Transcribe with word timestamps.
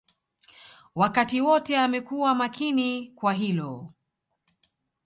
Wakati 0.95 1.41
wote 1.41 1.77
amekuwa 1.77 2.35
makini 2.35 3.11
kwa 3.15 3.33
hilo 3.33 3.93